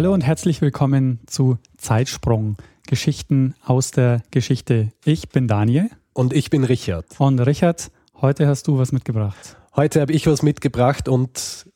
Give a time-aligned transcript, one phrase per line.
[0.00, 4.94] Hallo und herzlich willkommen zu Zeitsprung, Geschichten aus der Geschichte.
[5.04, 5.90] Ich bin Daniel.
[6.14, 7.04] Und ich bin Richard.
[7.18, 9.58] Und Richard, heute hast du was mitgebracht.
[9.76, 11.66] Heute habe ich was mitgebracht und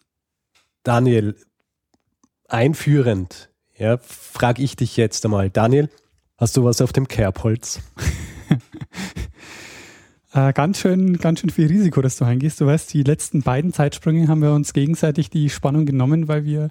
[0.84, 1.36] Daniel,
[2.48, 5.50] einführend, ja, frage ich dich jetzt einmal.
[5.50, 5.90] Daniel,
[6.38, 7.82] hast du was auf dem Kerbholz?
[10.32, 12.58] äh, ganz schön, ganz schön viel Risiko, dass du eingehst.
[12.58, 16.70] Du weißt, die letzten beiden Zeitsprünge haben wir uns gegenseitig die Spannung genommen, weil wir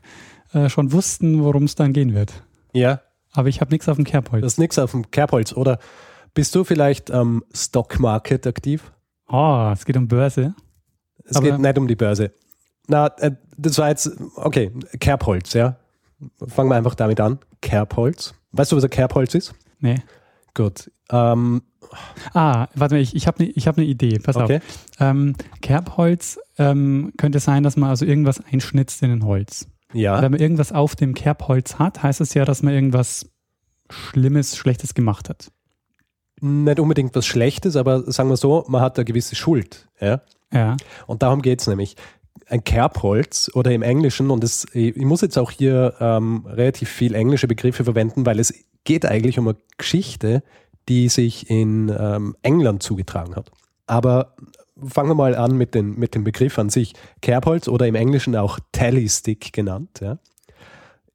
[0.54, 2.44] äh, schon wussten, worum es dann gehen wird.
[2.74, 3.02] Ja.
[3.34, 4.42] Aber ich habe nichts auf dem Kerbholz.
[4.42, 5.54] Du hast nichts auf dem Kerbholz.
[5.54, 5.80] Oder
[6.34, 8.92] bist du vielleicht am Stock Market aktiv?
[9.28, 10.54] Oh, es geht um Börse.
[11.26, 12.32] Es Aber geht nicht um die Börse.
[12.88, 15.78] Na, äh, das war jetzt, okay, Kerbholz, ja.
[16.48, 17.40] Fangen wir einfach damit an.
[17.62, 18.34] Kerbholz.
[18.52, 19.56] Weißt du, was ein Kerbholz ist?
[19.80, 20.02] Nee.
[20.54, 20.92] Gut.
[21.10, 21.64] Ähm,
[22.34, 24.20] ah, warte mal, ich, ich habe eine hab ne Idee.
[24.20, 24.58] Pass okay.
[24.58, 24.64] auf.
[25.00, 29.68] Ähm, Kerbholz ähm, könnte sein, dass man also irgendwas einschnitzt in ein Holz.
[29.94, 30.22] Ja.
[30.22, 33.30] Wenn man irgendwas auf dem Kerbholz hat, heißt es ja, dass man irgendwas
[33.90, 35.52] Schlimmes, Schlechtes gemacht hat.
[36.42, 39.88] Nicht unbedingt was Schlechtes, aber sagen wir so, man hat eine gewisse Schuld.
[40.00, 40.22] Ja.
[40.52, 40.78] ja.
[41.08, 41.96] Und darum geht es nämlich.
[42.48, 47.16] Ein Kerbholz oder im Englischen, und das, ich muss jetzt auch hier ähm, relativ viel
[47.16, 50.44] englische Begriffe verwenden, weil es geht eigentlich um eine Geschichte,
[50.90, 53.50] die sich in ähm, England zugetragen hat.
[53.88, 54.36] Aber
[54.88, 56.94] fangen wir mal an mit, den, mit dem Begriff an sich.
[57.22, 60.18] Kerbholz oder im Englischen auch Tallystick genannt, ja,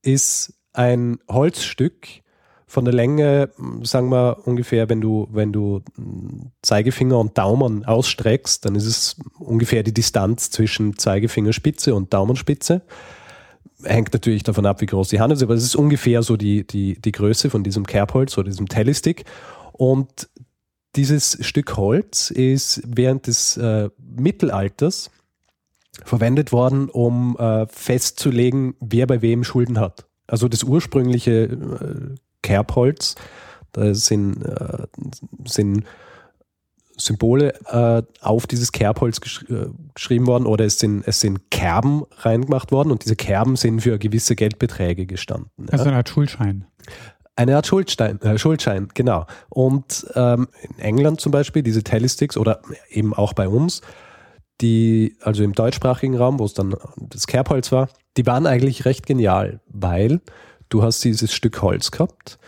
[0.02, 2.06] ist ein Holzstück
[2.66, 3.50] von der Länge,
[3.82, 5.80] sagen wir ungefähr, wenn du, wenn du
[6.60, 12.82] Zeigefinger und Daumen ausstreckst, dann ist es ungefähr die Distanz zwischen Zeigefingerspitze und Daumenspitze.
[13.82, 16.66] Hängt natürlich davon ab, wie groß die Hand ist, aber es ist ungefähr so die,
[16.66, 19.24] die, die Größe von diesem Kerbholz oder diesem Tellystick.
[19.72, 20.28] Und
[20.96, 25.10] dieses Stück Holz ist während des äh, Mittelalters
[26.04, 30.06] verwendet worden, um äh, festzulegen, wer bei wem Schulden hat.
[30.26, 33.16] Also das ursprüngliche äh, Kerbholz,
[33.72, 34.86] da sind, äh,
[35.46, 35.84] sind
[36.96, 42.04] Symbole äh, auf dieses Kerbholz gesch äh, geschrieben worden oder es sind, es sind Kerben
[42.18, 45.68] reingemacht worden und diese Kerben sind für gewisse Geldbeträge gestanden.
[45.70, 45.90] Also ja.
[45.90, 46.66] eine Art Schulschein.
[47.38, 49.24] Eine Art Schuldstein, äh, Schuldschein, genau.
[49.48, 53.80] Und ähm, in England zum Beispiel, diese Telesticks oder eben auch bei uns,
[54.60, 59.06] die, also im deutschsprachigen Raum, wo es dann das Kerbholz war, die waren eigentlich recht
[59.06, 60.20] genial, weil
[60.68, 62.40] du hast dieses Stück Holz gehabt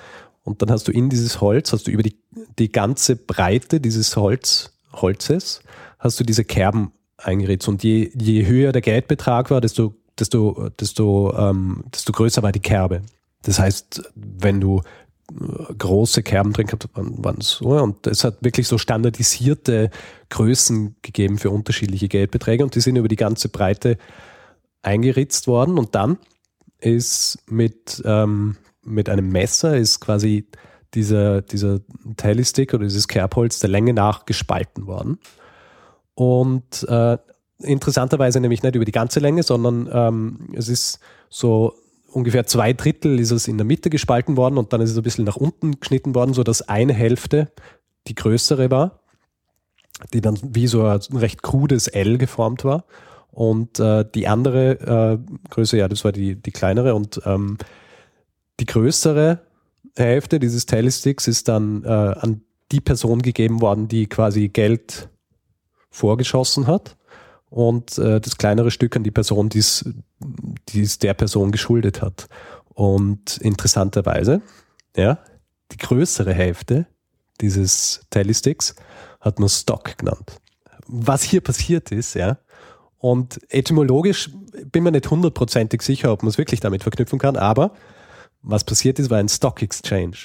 [0.42, 2.16] und dann hast du in dieses Holz, hast du über die,
[2.58, 5.62] die ganze Breite dieses Holz, Holzes,
[6.00, 7.68] hast du diese Kerben eingeritzt.
[7.68, 12.58] Und je, je höher der Geldbetrag war, desto, desto, desto, ähm, desto größer war die
[12.58, 13.02] Kerbe.
[13.42, 14.80] Das heißt, wenn du
[15.30, 17.70] äh, große Kerben drin gehabt waren so.
[17.70, 19.90] Und es hat wirklich so standardisierte
[20.28, 23.96] Größen gegeben für unterschiedliche Geldbeträge und die sind über die ganze Breite
[24.82, 25.78] eingeritzt worden.
[25.78, 26.18] Und dann
[26.78, 30.46] ist mit, ähm, mit einem Messer ist quasi
[30.94, 31.80] dieser, dieser
[32.16, 35.18] Tellystick oder dieses Kerbholz der Länge nach gespalten worden.
[36.14, 37.18] Und äh,
[37.62, 40.98] interessanterweise nämlich nicht über die ganze Länge, sondern ähm, es ist
[41.28, 41.74] so
[42.12, 45.03] ungefähr zwei Drittel ist es in der Mitte gespalten worden und dann ist es ein
[45.03, 47.53] bisschen nach unten geschnitten worden, sodass eine Hälfte
[48.06, 49.00] die größere war,
[50.12, 52.84] die dann wie so ein recht krudes L geformt war.
[53.31, 56.94] Und äh, die andere äh, Größe, ja, das war die, die kleinere.
[56.94, 57.59] Und ähm,
[58.59, 59.41] die größere
[59.97, 62.42] Hälfte dieses Telesticks ist dann äh, an
[62.72, 65.09] die Person gegeben worden, die quasi Geld
[65.91, 66.97] vorgeschossen hat
[67.50, 72.28] und äh, das kleinere Stück an die Person, die es der Person geschuldet hat.
[72.68, 74.41] Und interessanterweise,
[74.97, 75.18] ja,
[75.72, 76.86] die größere Hälfte
[77.41, 78.74] dieses Tellysticks
[79.20, 80.41] hat man Stock genannt.
[80.86, 82.38] Was hier passiert ist, ja,
[82.98, 84.30] und etymologisch
[84.70, 87.72] bin mir nicht hundertprozentig sicher, ob man es wirklich damit verknüpfen kann, aber
[88.42, 90.16] was passiert ist, war ein Stock Exchange.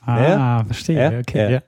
[0.00, 0.64] Ah, ja?
[0.64, 1.18] verstehe, ja?
[1.18, 1.62] okay, ja.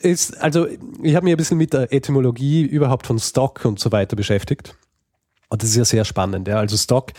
[0.00, 0.66] Ist, also
[1.02, 4.76] ich habe mich ein bisschen mit der Etymologie überhaupt von Stock und so weiter beschäftigt.
[5.48, 6.48] Und das ist ja sehr spannend.
[6.48, 6.58] Ja.
[6.58, 7.12] Also Stock,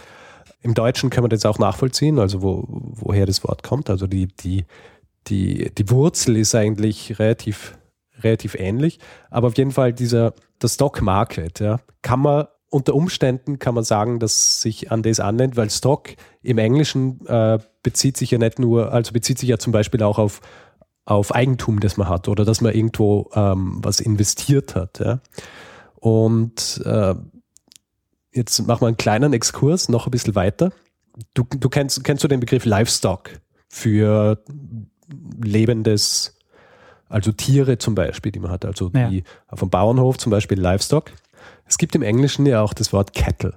[0.61, 3.89] im Deutschen kann man das auch nachvollziehen, also wo, woher das Wort kommt.
[3.89, 4.65] Also die, die,
[5.27, 7.77] die, die Wurzel ist eigentlich relativ,
[8.21, 8.99] relativ ähnlich.
[9.29, 13.83] Aber auf jeden Fall dieser, der Stock Market, ja, kann man unter Umständen kann man
[13.83, 16.09] sagen, dass sich an das annimmt, weil Stock
[16.43, 20.19] im Englischen äh, bezieht sich ja nicht nur, also bezieht sich ja zum Beispiel auch
[20.19, 20.41] auf,
[21.09, 24.99] auf Eigentum, das man hat oder dass man irgendwo ähm, was investiert hat.
[24.99, 25.21] Ja.
[25.95, 27.15] Und äh,
[28.31, 30.71] jetzt machen wir einen kleinen Exkurs, noch ein bisschen weiter.
[31.33, 33.31] Du, du kennst, kennst du den Begriff Livestock
[33.67, 34.43] für
[35.43, 36.37] lebendes,
[37.09, 39.09] also Tiere zum Beispiel, die man hat, also ja.
[39.09, 39.23] die
[39.59, 41.11] dem Bauernhof zum Beispiel Livestock.
[41.65, 43.55] Es gibt im Englischen ja auch das Wort Cattle,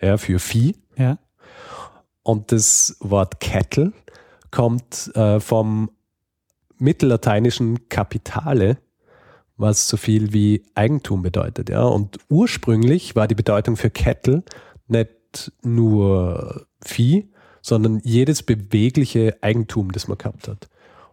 [0.00, 0.76] ja, für Vieh.
[0.96, 1.18] Ja.
[2.24, 3.92] Und das Wort Cattle
[4.50, 5.90] kommt äh, vom
[6.82, 8.78] mittellateinischen Kapitale,
[9.56, 11.70] was so viel wie Eigentum bedeutet.
[11.70, 11.84] Ja.
[11.84, 14.42] Und ursprünglich war die Bedeutung für Cattle
[14.88, 17.30] nicht nur Vieh,
[17.62, 20.68] sondern jedes bewegliche Eigentum, das man gehabt hat.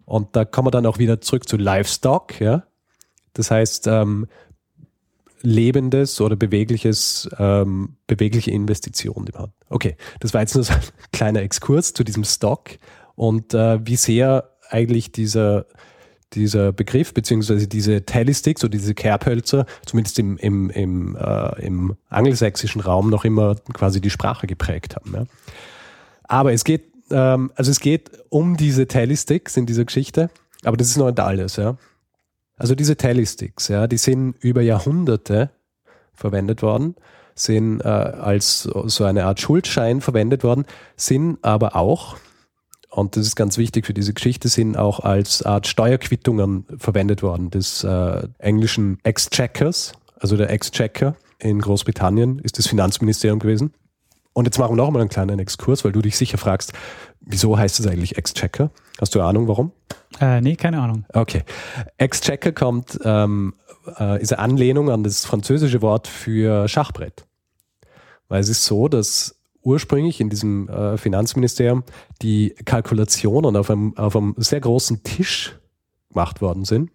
[0.05, 2.41] Und da kommen wir dann auch wieder zurück zu Livestock.
[2.41, 2.63] Ja.
[3.33, 4.27] Das heißt, ähm,
[5.41, 9.51] lebendes oder bewegliches, ähm, bewegliche Investition, die man hat.
[9.69, 10.81] Okay, das war jetzt nur so ein
[11.13, 12.71] kleiner Exkurs zu diesem Stock
[13.15, 15.65] und äh, wie sehr eigentlich dieser,
[16.33, 22.81] dieser Begriff beziehungsweise diese Tallysticks oder diese Kerbhölzer, zumindest im, im, im, äh, im angelsächsischen
[22.81, 25.13] Raum, noch immer quasi die Sprache geprägt haben.
[25.13, 25.25] Ja.
[26.23, 30.29] Aber es geht, ähm, also es geht um diese Tallysticks in dieser Geschichte,
[30.63, 31.55] aber das ist noch nicht alles.
[31.55, 31.77] Ja.
[32.59, 35.49] Also diese Tally-Sticks, ja, die sind über Jahrhunderte
[36.13, 36.95] verwendet worden,
[37.33, 40.65] sind äh, als so eine Art Schuldschein verwendet worden,
[40.97, 42.17] sind aber auch,
[42.89, 47.51] und das ist ganz wichtig für diese Geschichte, sind auch als Art Steuerquittungen verwendet worden
[47.51, 53.73] des äh, englischen Exchequers, also der Exchequer in Großbritannien ist das Finanzministerium gewesen.
[54.33, 56.73] Und jetzt machen wir noch mal einen kleinen Exkurs, weil du dich sicher fragst,
[57.21, 58.71] wieso heißt es eigentlich Exchequer?
[58.99, 59.71] Hast du Ahnung, warum?
[60.19, 61.05] Äh, nee, keine Ahnung.
[61.13, 61.43] Okay.
[61.97, 63.53] Exchequer kommt, ähm,
[63.99, 67.25] äh, ist eine Anlehnung an das französische Wort für Schachbrett.
[68.27, 69.38] Weil es ist so, dass
[69.69, 71.83] ursprünglich in diesem äh, Finanzministerium
[72.21, 75.57] die Kalkulationen auf einem, auf einem sehr großen Tisch
[76.09, 76.91] gemacht worden sind.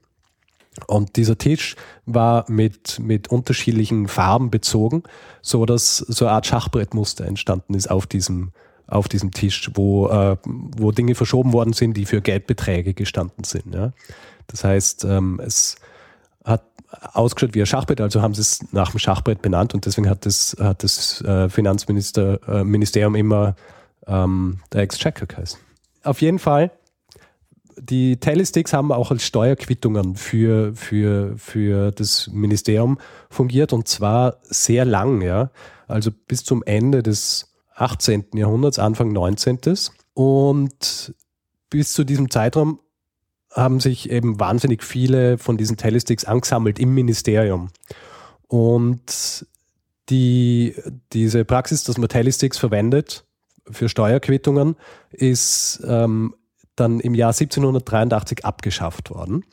[0.89, 5.05] Und dieser Tisch war mit, mit unterschiedlichen Farben bezogen,
[5.41, 8.51] so dass so eine Art Schachbrettmuster entstanden ist auf diesem,
[8.89, 13.73] auf diesem Tisch, wo, äh, wo Dinge verschoben worden sind, die für Geldbeträge gestanden sind.
[13.73, 13.93] Ja.
[14.49, 15.77] Das heißt, ähm, es
[17.13, 20.27] ausgeschaut wie ein Schachbrett, also haben sie es nach dem Schachbrett benannt und deswegen hat
[20.27, 23.57] das, hat das äh, Finanzministerium äh, immer
[24.07, 25.59] ähm, der Exchequer geheißen.
[26.03, 26.71] Auf jeden Fall,
[27.77, 32.99] die Telesticks haben auch als Steuerquittungen für, für, für das Ministerium
[33.31, 35.51] fungiert und zwar sehr lang, ja.
[35.87, 38.27] Also bis zum Ende des 18.
[38.35, 39.59] Jahrhunderts, Anfang 19.
[40.15, 41.15] Und
[41.69, 42.79] bis zu diesem Zeitraum
[43.55, 47.71] haben sich eben wahnsinnig viele von diesen Telesticks angesammelt im Ministerium.
[48.49, 49.47] Und
[50.09, 50.75] die,
[51.13, 53.25] diese Praxis, dass man Telesticks verwendet
[53.71, 54.77] für Steuerquittungen,
[55.11, 56.35] ist ähm,
[56.77, 59.45] dann im Jahr 1783 abgeschafft worden.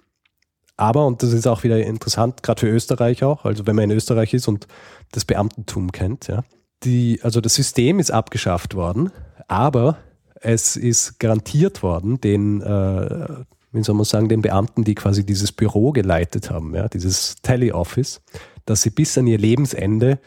[0.77, 3.95] Aber, und das ist auch wieder interessant, gerade für Österreich auch, also wenn man in
[3.95, 4.67] Österreich ist und
[5.11, 6.43] das Beamtentum kennt, ja,
[6.83, 9.11] die, also das System ist abgeschafft worden,
[9.47, 9.97] aber
[10.35, 15.51] es ist garantiert worden, den, äh, wie soll man sagen, den Beamten, die quasi dieses
[15.51, 18.21] Büro geleitet haben, ja, dieses Teleoffice,
[18.65, 20.19] dass sie bis an ihr Lebensende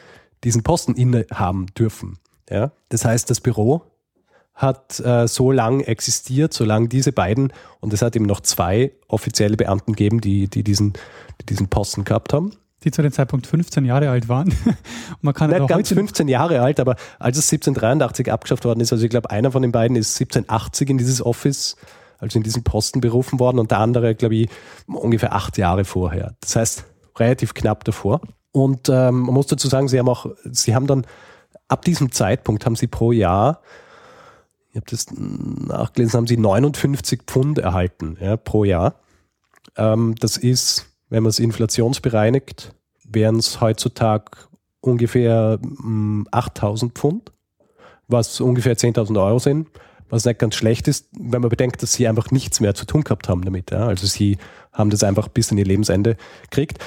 [0.44, 2.18] diesen Posten innehaben dürfen.
[2.50, 2.72] Ja.
[2.88, 3.82] Das heißt, das Büro
[4.54, 9.56] hat äh, so lang existiert, solange diese beiden, und es hat eben noch zwei offizielle
[9.56, 10.92] Beamten gegeben, die, die, diesen,
[11.40, 12.52] die diesen Posten gehabt haben
[12.84, 14.48] die zu dem Zeitpunkt 15 Jahre alt waren.
[14.48, 14.76] Und
[15.22, 19.04] man kann Nicht ganz 15 Jahre alt, aber als es 1783 abgeschafft worden ist, also
[19.04, 21.76] ich glaube, einer von den beiden ist 1780 in dieses Office,
[22.18, 24.48] also in diesen Posten berufen worden und der andere, glaube ich,
[24.86, 26.34] ungefähr acht Jahre vorher.
[26.40, 26.84] Das heißt,
[27.18, 28.20] relativ knapp davor.
[28.52, 31.06] Und ähm, man muss dazu sagen, sie haben auch, sie haben dann
[31.68, 33.60] ab diesem Zeitpunkt haben sie pro Jahr,
[34.70, 38.96] ich habe das nachgelesen, haben sie 59 Pfund erhalten ja, pro Jahr.
[39.76, 44.32] Ähm, das ist wenn man es inflationsbereinigt, wären es heutzutage
[44.80, 45.60] ungefähr
[46.32, 47.32] 8000 hm, Pfund,
[48.08, 49.68] was ungefähr 10.000 Euro sind,
[50.08, 53.02] was nicht ganz schlecht ist, wenn man bedenkt, dass sie einfach nichts mehr zu tun
[53.02, 53.70] gehabt haben damit.
[53.70, 53.86] Ja?
[53.86, 54.38] Also sie
[54.72, 56.78] haben das einfach bis in ihr Lebensende gekriegt.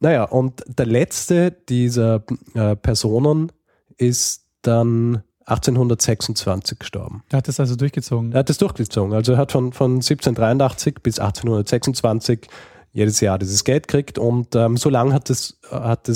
[0.00, 3.52] Naja, und der letzte dieser äh, Personen
[3.96, 7.22] ist dann 1826 gestorben.
[7.30, 8.32] Er hat das also durchgezogen?
[8.32, 9.14] Er hat das durchgezogen.
[9.14, 12.48] Also er hat von, von 1783 bis 1826
[12.92, 14.18] jedes Jahr dieses Geld kriegt.
[14.18, 16.08] Und ähm, so lange hat es, hat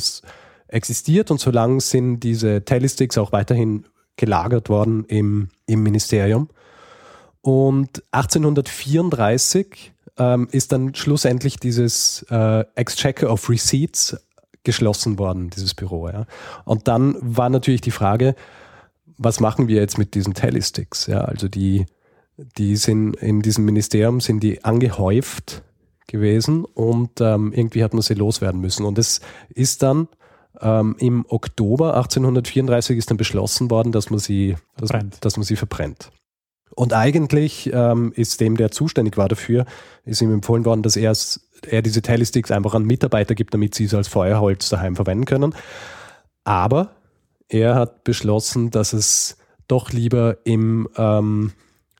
[0.66, 3.87] existiert und so lange sind diese Telesticks auch weiterhin
[4.20, 6.50] gelagert worden im, im Ministerium.
[7.40, 14.16] Und 1834 ähm, ist dann schlussendlich dieses äh, Exchequer of Receipts
[14.62, 16.08] geschlossen worden, dieses Büro.
[16.08, 16.26] Ja.
[16.66, 18.34] Und dann war natürlich die Frage,
[19.16, 21.06] was machen wir jetzt mit diesen Telesticks?
[21.06, 21.86] Ja, also die,
[22.36, 25.62] die sind in diesem Ministerium, sind die angehäuft
[26.06, 28.84] gewesen und ähm, irgendwie hat man sie loswerden müssen.
[28.84, 30.08] Und es ist dann
[30.61, 34.90] ähm, im Oktober 1834 ist dann beschlossen worden, dass man sie, dass,
[35.21, 36.11] dass man sie verbrennt.
[36.75, 39.67] Und eigentlich ähm, ist dem, der zuständig war dafür,
[40.05, 41.12] ist ihm empfohlen worden, dass er,
[41.67, 45.55] er diese Telesticks einfach an Mitarbeiter gibt, damit sie es als Feuerholz daheim verwenden können.
[46.45, 46.93] Aber
[47.49, 49.37] er hat beschlossen, dass es
[49.67, 51.52] doch lieber im, ähm,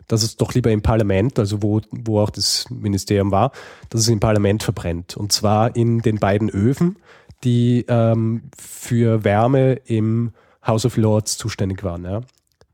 [0.07, 3.52] dass es doch lieber im Parlament, also wo, wo auch das Ministerium war,
[3.90, 5.17] dass es im Parlament verbrennt.
[5.17, 6.97] Und zwar in den beiden Öfen,
[7.44, 10.32] die ähm, für Wärme im
[10.66, 12.04] House of Lords zuständig waren.
[12.04, 12.20] Ja.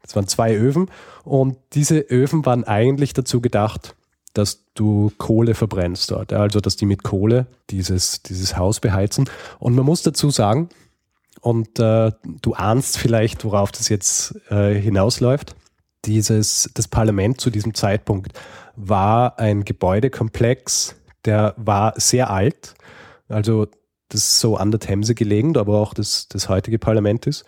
[0.03, 0.91] Das waren zwei Öfen
[1.25, 3.97] und diese Öfen waren eigentlich dazu gedacht,
[4.35, 6.33] dass du Kohle verbrennst dort.
[6.33, 9.29] Also, dass die mit Kohle dieses, dieses Haus beheizen.
[9.59, 10.69] Und man muss dazu sagen,
[11.41, 15.57] und äh, du ahnst vielleicht, worauf das jetzt äh, hinausläuft,
[16.05, 18.33] dieses, das Parlament zu diesem Zeitpunkt
[18.77, 22.75] war ein Gebäudekomplex, der war sehr alt.
[23.29, 23.69] Also,
[24.09, 27.45] das so an der Themse gelegen, aber auch das, das heutige Parlament ist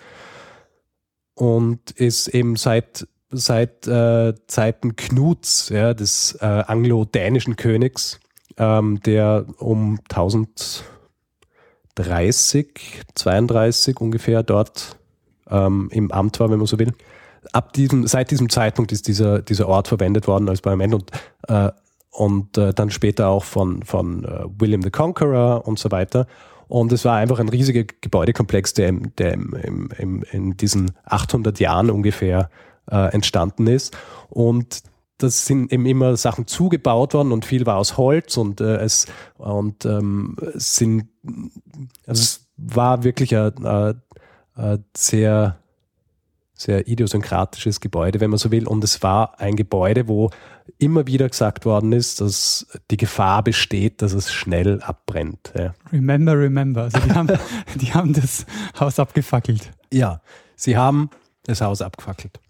[1.38, 8.18] und ist eben seit, seit äh, Zeiten Knuts, ja, des äh, anglo-dänischen Königs,
[8.56, 14.96] ähm, der um 1030, 32 ungefähr dort
[15.48, 16.92] ähm, im Amt war, wenn man so will.
[17.52, 21.12] Ab diesem, seit diesem Zeitpunkt ist dieser, dieser Ort verwendet worden als Parlament und,
[21.46, 21.70] äh,
[22.18, 26.26] und äh, dann später auch von, von äh, William the Conqueror und so weiter.
[26.66, 31.60] Und es war einfach ein riesiger Gebäudekomplex, der, der im, im, im, in diesen 800
[31.60, 32.50] Jahren ungefähr
[32.90, 33.96] äh, entstanden ist.
[34.28, 34.82] Und
[35.18, 39.06] das sind eben immer Sachen zugebaut worden und viel war aus Holz und äh, es
[39.36, 41.08] und ähm, sind
[42.06, 44.02] also es war wirklich ein, ein,
[44.54, 45.58] ein sehr
[46.58, 48.66] sehr idiosynkratisches Gebäude, wenn man so will.
[48.66, 50.30] Und es war ein Gebäude, wo
[50.76, 55.52] immer wieder gesagt worden ist, dass die Gefahr besteht, dass es schnell abbrennt.
[55.56, 55.74] Ja.
[55.92, 56.82] Remember, remember.
[56.82, 57.28] Also die haben,
[57.76, 58.44] die haben das
[58.78, 59.70] Haus abgefackelt.
[59.92, 60.20] Ja,
[60.56, 61.10] sie haben
[61.44, 62.40] das Haus abgefackelt.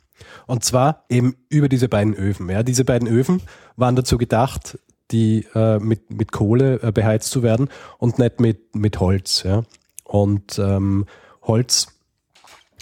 [0.46, 2.48] Und zwar eben über diese beiden Öfen.
[2.48, 2.62] Ja.
[2.62, 3.42] Diese beiden Öfen
[3.76, 4.78] waren dazu gedacht,
[5.10, 9.42] die äh, mit, mit Kohle äh, beheizt zu werden und nicht mit, mit Holz.
[9.44, 9.64] Ja.
[10.04, 11.04] Und ähm,
[11.42, 11.97] Holz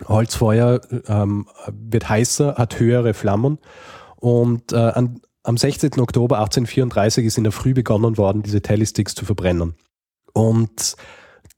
[0.06, 3.58] Holzfeuer ähm, wird heißer, hat höhere Flammen
[4.16, 6.00] und äh, an, am 16.
[6.00, 9.74] Oktober 1834 ist in der Früh begonnen worden, diese Telesticks zu verbrennen.
[10.32, 10.96] Und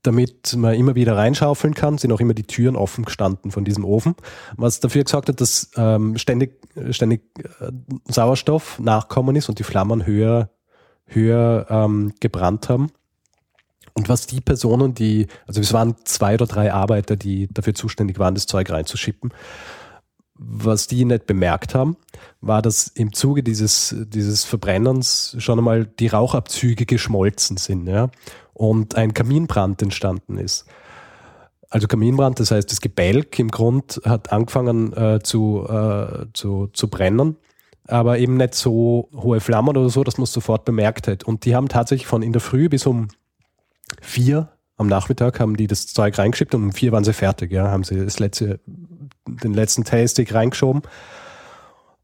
[0.02, 3.84] damit man immer wieder reinschaufeln kann, sind auch immer die Türen offen gestanden von diesem
[3.84, 4.14] Ofen,
[4.56, 7.22] was dafür gesagt hat, dass ähm, ständig, ständig
[7.60, 7.72] äh,
[8.06, 10.50] Sauerstoff nachkommen ist und die Flammen höher,
[11.06, 12.90] höher ähm, gebrannt haben.
[13.94, 18.18] Und was die Personen, die, also es waren zwei oder drei Arbeiter, die dafür zuständig
[18.18, 19.32] waren, das Zeug reinzuschippen,
[20.38, 21.96] was die nicht bemerkt haben,
[22.40, 28.10] war, dass im Zuge dieses, dieses Verbrennens schon einmal die Rauchabzüge geschmolzen sind, ja,
[28.54, 30.66] und ein Kaminbrand entstanden ist.
[31.70, 36.88] Also Kaminbrand, das heißt, das Gebälk im Grund hat angefangen äh, zu, äh, zu, zu
[36.88, 37.36] brennen,
[37.86, 41.24] aber eben nicht so hohe Flammen oder so, dass man es sofort bemerkt hat.
[41.24, 43.08] Und die haben tatsächlich von in der Früh bis um
[44.00, 47.68] vier am Nachmittag haben die das Zeug reingeschickt und um vier waren sie fertig, ja,
[47.68, 48.60] haben sie das letzte,
[49.26, 50.82] den letzten Tailstick reingeschoben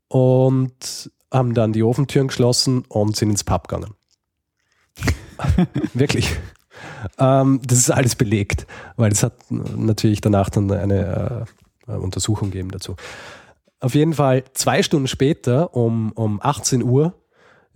[0.08, 3.94] und haben dann die Ofentüren geschlossen und sind ins Pub gegangen.
[5.94, 6.36] Wirklich.
[7.18, 11.46] Ähm, das ist alles belegt, weil es hat natürlich danach dann eine
[11.86, 12.96] äh, Untersuchung gegeben dazu.
[13.78, 17.14] Auf jeden Fall zwei Stunden später, um, um 18 Uhr,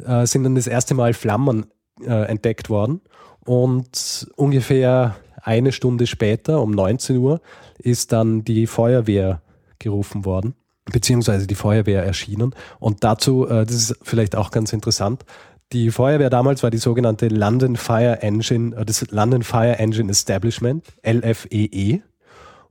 [0.04, 1.66] äh, sind dann das erste Mal Flammen
[2.00, 3.00] äh, entdeckt worden
[3.44, 7.40] und ungefähr eine Stunde später, um 19 Uhr,
[7.78, 9.40] ist dann die Feuerwehr
[9.78, 10.54] gerufen worden,
[10.84, 12.54] beziehungsweise die Feuerwehr erschienen.
[12.80, 15.24] Und dazu, äh, das ist vielleicht auch ganz interessant,
[15.72, 20.86] die Feuerwehr damals war die sogenannte London Fire Engine, äh, das London Fire Engine Establishment,
[21.02, 21.68] LFEE.
[21.70, 22.00] E.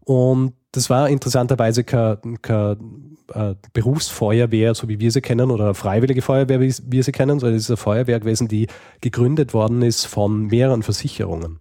[0.03, 2.77] Und das war interessanterweise keine, keine
[3.33, 7.57] äh, Berufsfeuerwehr, so wie wir sie kennen, oder Freiwillige Feuerwehr, wie wir sie kennen, sondern
[7.57, 8.67] es ist eine Feuerwehr gewesen, die
[9.01, 11.59] gegründet worden ist von mehreren Versicherungen.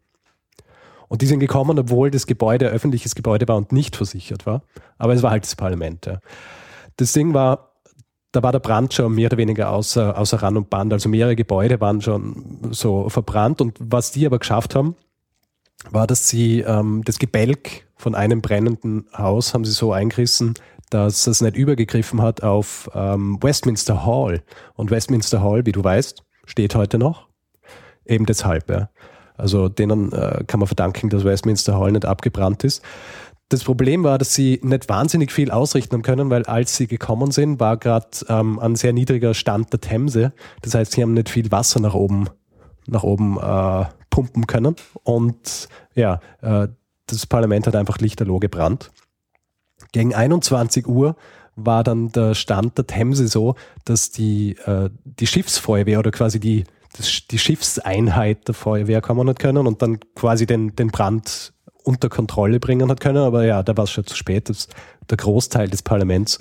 [1.08, 4.62] Und die sind gekommen, obwohl das Gebäude ein öffentliches Gebäude war und nicht versichert war.
[4.98, 6.06] Aber es war halt das Parlament.
[6.06, 6.18] Ja.
[6.96, 7.72] Das Ding war,
[8.32, 10.92] da war der Brand schon mehr oder weniger außer, außer Rand und Band.
[10.92, 13.60] Also mehrere Gebäude waren schon so verbrannt.
[13.60, 14.96] Und was die aber geschafft haben,
[15.90, 20.54] war, dass sie ähm, das Gebälk von einem brennenden Haus haben sie so eingerissen,
[20.90, 24.42] dass es nicht übergegriffen hat auf ähm, Westminster Hall.
[24.74, 27.28] Und Westminster Hall, wie du weißt, steht heute noch.
[28.04, 28.90] Eben deshalb, ja.
[29.36, 32.82] Also denen äh, kann man verdanken, dass Westminster Hall nicht abgebrannt ist.
[33.48, 37.30] Das Problem war, dass sie nicht wahnsinnig viel ausrichten haben können, weil als sie gekommen
[37.30, 40.32] sind, war gerade ähm, ein sehr niedriger Stand der Themse.
[40.62, 42.28] Das heißt, sie haben nicht viel Wasser nach oben,
[42.88, 43.84] nach oben äh,
[44.16, 44.76] pumpen können.
[45.02, 46.68] Und ja, äh,
[47.06, 48.90] das Parlament hat einfach lichterloh gebrannt.
[49.92, 51.16] Gegen 21 Uhr
[51.54, 56.64] war dann der Stand der Themse so, dass die, äh, die Schiffsfeuerwehr oder quasi die,
[57.30, 61.52] die Schiffseinheit der Feuerwehr kommen hat können und dann quasi den, den Brand
[61.84, 63.18] unter Kontrolle bringen hat können.
[63.18, 64.48] Aber ja, da war es schon zu spät.
[64.48, 64.68] Das,
[65.10, 66.38] der Großteil des Parlaments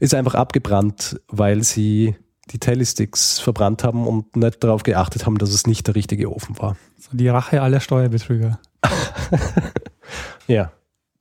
[0.00, 2.16] ist einfach abgebrannt, weil sie
[2.50, 6.58] die Tellysticks verbrannt haben und nicht darauf geachtet haben, dass es nicht der richtige Ofen
[6.58, 6.76] war.
[6.98, 8.58] So die Rache aller Steuerbetrüger.
[10.46, 10.72] ja.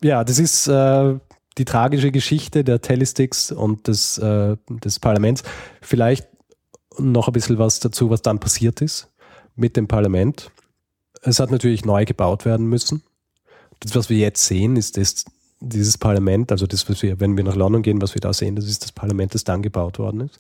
[0.02, 1.16] Ja, das ist äh,
[1.58, 5.44] die tragische Geschichte der Tellysticks und des, äh, des Parlaments.
[5.82, 6.28] Vielleicht
[6.98, 9.10] noch ein bisschen was dazu, was dann passiert ist
[9.56, 10.52] mit dem Parlament.
[11.22, 13.04] Es hat natürlich neu gebaut werden müssen
[13.80, 15.26] das, was wir jetzt sehen, ist das,
[15.60, 18.56] dieses Parlament, also das, was wir, wenn wir nach London gehen, was wir da sehen,
[18.56, 20.40] das ist das Parlament, das dann gebaut worden ist.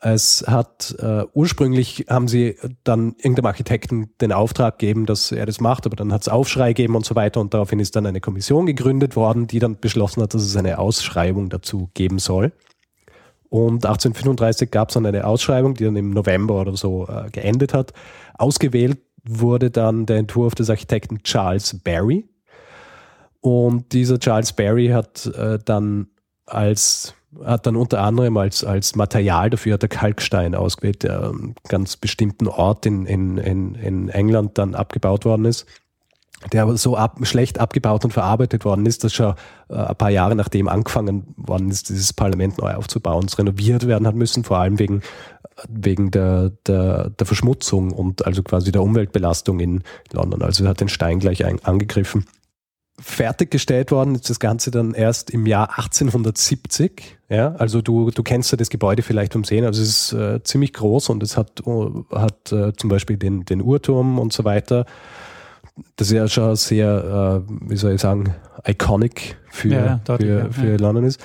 [0.00, 5.60] Es hat äh, ursprünglich haben sie dann irgendeinem Architekten den Auftrag gegeben, dass er das
[5.60, 8.20] macht, aber dann hat es Aufschrei gegeben und so weiter und daraufhin ist dann eine
[8.20, 12.52] Kommission gegründet worden, die dann beschlossen hat, dass es eine Ausschreibung dazu geben soll.
[13.48, 17.72] Und 1835 gab es dann eine Ausschreibung, die dann im November oder so äh, geendet
[17.72, 17.92] hat.
[18.36, 22.28] Ausgewählt wurde dann der Entwurf des Architekten Charles Barry,
[23.44, 26.06] und dieser Charles Barry hat äh, dann
[26.46, 31.96] als hat dann unter anderem als, als Material dafür der Kalkstein ausgewählt, der einen ganz
[31.96, 35.66] bestimmten Ort in, in, in, in England dann abgebaut worden ist,
[36.52, 39.34] der aber so ab, schlecht abgebaut und verarbeitet worden ist, dass schon
[39.68, 44.06] äh, ein paar Jahre nachdem angefangen worden ist, dieses Parlament neu aufzubauen, es renoviert werden
[44.06, 45.02] hat müssen, vor allem wegen,
[45.68, 50.42] wegen der, der, der Verschmutzung und also quasi der Umweltbelastung in London.
[50.42, 52.26] Also hat den Stein gleich ein, angegriffen
[53.00, 57.18] fertiggestellt worden ist das Ganze dann erst im Jahr 1870.
[57.28, 59.64] Ja, also du, du kennst ja das Gebäude vielleicht vom Sehen.
[59.64, 63.44] Also es ist äh, ziemlich groß und es hat, uh, hat äh, zum Beispiel den,
[63.44, 64.86] den Uhrturm und so weiter.
[65.96, 70.38] Das ist ja schon sehr, äh, wie soll ich sagen, iconic für, ja, deutlich, für,
[70.38, 70.50] ja.
[70.50, 71.20] für London ist.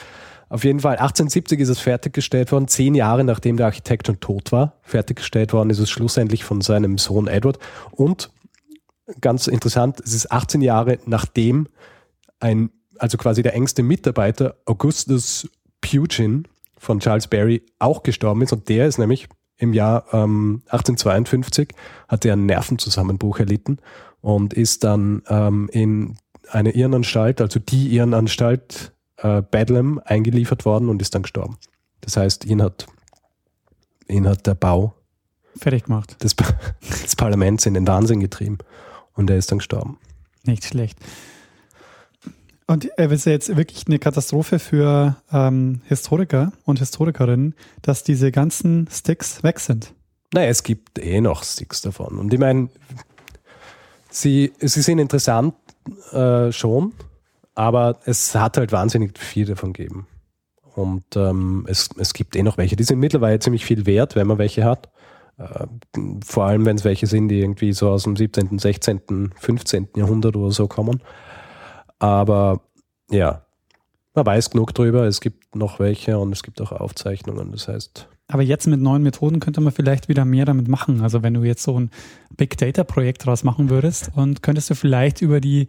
[0.49, 4.51] Auf jeden Fall, 1870 ist es fertiggestellt worden, zehn Jahre nachdem der Architekt schon tot
[4.51, 4.73] war.
[4.81, 7.59] Fertiggestellt worden ist es schlussendlich von seinem Sohn Edward.
[7.91, 8.31] Und
[9.21, 11.67] ganz interessant, es ist 18 Jahre nachdem
[12.39, 15.49] ein, also quasi der engste Mitarbeiter Augustus
[15.81, 21.69] Pugin von Charles Barry auch gestorben ist und der ist nämlich im Jahr ähm, 1852
[22.07, 23.79] hat er einen Nervenzusammenbruch erlitten
[24.21, 26.17] und ist dann ähm, in
[26.49, 31.57] eine Irrenanstalt, also die Irrenanstalt äh, Bedlam eingeliefert worden und ist dann gestorben.
[32.01, 32.87] Das heißt, ihn hat,
[34.07, 34.93] ihn hat der Bau
[35.57, 36.23] fertig gemacht.
[36.23, 36.35] Des,
[37.03, 38.59] des Parlaments in den Wahnsinn getrieben.
[39.19, 39.97] Und er ist dann gestorben.
[40.45, 40.97] Nicht schlecht.
[42.67, 48.87] Und es ist jetzt wirklich eine Katastrophe für ähm, Historiker und Historikerinnen, dass diese ganzen
[48.89, 49.93] Sticks weg sind.
[50.33, 52.17] Naja, es gibt eh noch Sticks davon.
[52.17, 52.69] Und ich meine,
[54.09, 55.53] sie, sie sind interessant
[56.13, 56.93] äh, schon,
[57.55, 60.07] aber es hat halt wahnsinnig viel davon gegeben.
[60.75, 62.77] Und ähm, es, es gibt eh noch welche.
[62.77, 64.89] Die sind mittlerweile ziemlich viel wert, wenn man welche hat.
[65.39, 65.67] Äh,
[66.23, 69.89] vor allem, wenn es welche sind, die irgendwie so aus dem 17., 16., 15.
[69.95, 71.01] Jahrhundert oder so kommen.
[71.97, 72.61] Aber
[73.09, 73.45] ja,
[74.13, 75.05] man weiß genug drüber.
[75.05, 77.51] Es gibt noch welche und es gibt auch Aufzeichnungen.
[77.51, 78.07] Das heißt.
[78.27, 81.01] Aber jetzt mit neuen Methoden könnte man vielleicht wieder mehr damit machen.
[81.01, 81.89] Also wenn du jetzt so ein
[82.35, 85.67] Big Data Projekt draus machen würdest und könntest du vielleicht über die,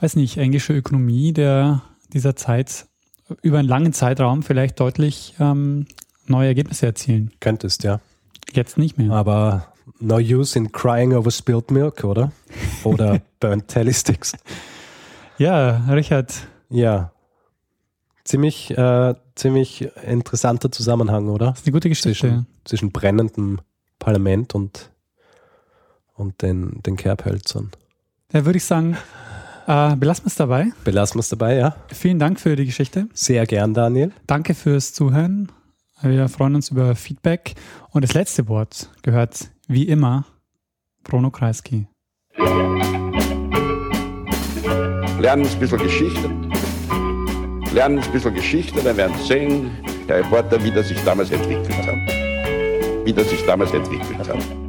[0.00, 2.86] weiß nicht, englische Ökonomie der, dieser Zeit
[3.42, 5.86] über einen langen Zeitraum vielleicht deutlich ähm,
[6.26, 7.32] neue Ergebnisse erzielen.
[7.40, 8.00] Könntest, ja.
[8.52, 9.10] Jetzt nicht mehr.
[9.10, 12.32] Aber no use in crying over spilled milk, oder?
[12.84, 14.32] Oder burnt Tellysticks.
[15.38, 16.34] Ja, Richard.
[16.70, 17.12] Ja.
[18.24, 21.50] Ziemlich, äh, ziemlich interessanter Zusammenhang, oder?
[21.50, 22.10] Das ist eine gute Geschichte.
[22.10, 23.60] Zwischen, zwischen brennendem
[23.98, 24.90] Parlament und,
[26.14, 27.70] und den, den Kerbhölzern.
[28.30, 28.98] Da würde ich sagen,
[29.66, 30.72] äh, belassen wir es dabei.
[30.84, 31.76] Belassen wir es dabei, ja.
[31.92, 33.08] Vielen Dank für die Geschichte.
[33.14, 34.12] Sehr gern, Daniel.
[34.26, 35.50] Danke fürs Zuhören.
[36.02, 37.54] Wir freuen uns über Feedback.
[37.90, 40.24] Und das letzte Wort gehört wie immer
[41.02, 41.88] Bruno Kreisky.
[45.18, 46.30] Lernen ein bisschen Geschichte.
[47.74, 49.70] Lernen ein bisschen Geschichte, dann werden sehen,
[50.08, 51.96] der Reporter, wie das sich damals entwickelt hat.
[53.04, 54.67] Wie das sich damals entwickelt hat.